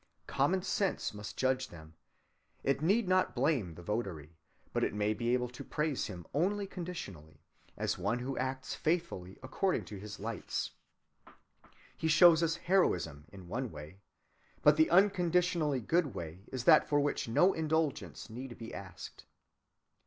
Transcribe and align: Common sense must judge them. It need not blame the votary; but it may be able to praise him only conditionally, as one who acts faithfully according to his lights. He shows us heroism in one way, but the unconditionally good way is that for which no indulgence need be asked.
Common 0.25 0.63
sense 0.63 1.13
must 1.13 1.37
judge 1.37 1.67
them. 1.67 1.93
It 2.63 2.81
need 2.81 3.07
not 3.07 3.35
blame 3.35 3.75
the 3.75 3.83
votary; 3.83 4.35
but 4.73 4.83
it 4.83 4.95
may 4.95 5.13
be 5.13 5.31
able 5.35 5.47
to 5.49 5.63
praise 5.63 6.07
him 6.07 6.25
only 6.33 6.65
conditionally, 6.65 7.43
as 7.77 7.99
one 7.99 8.17
who 8.17 8.35
acts 8.39 8.73
faithfully 8.73 9.37
according 9.43 9.85
to 9.85 9.99
his 9.99 10.19
lights. 10.19 10.71
He 11.95 12.07
shows 12.07 12.41
us 12.41 12.55
heroism 12.65 13.27
in 13.31 13.47
one 13.47 13.69
way, 13.71 13.99
but 14.63 14.75
the 14.75 14.89
unconditionally 14.89 15.81
good 15.81 16.15
way 16.15 16.45
is 16.51 16.63
that 16.63 16.89
for 16.89 16.99
which 16.99 17.27
no 17.27 17.53
indulgence 17.53 18.27
need 18.27 18.57
be 18.57 18.73
asked. 18.73 19.25